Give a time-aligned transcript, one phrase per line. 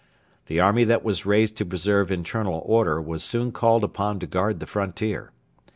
[0.47, 4.59] The army that was raised to preserve internal order was soon called upon to guard
[4.59, 5.31] the frontier.